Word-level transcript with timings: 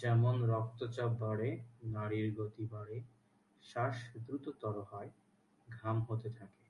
যেমন 0.00 0.34
রক্তচাপ 0.50 1.10
বাড়ে, 1.20 1.48
নাড়ির 1.84 2.28
গতি 2.38 2.64
বাড়ে, 2.66 2.96
শ্বাস 3.64 3.96
দ্রুততর 4.24 4.76
হয়, 4.90 5.10
ঘাম 5.68 5.96
হতে 6.00 6.28
থাকে। 6.30 6.64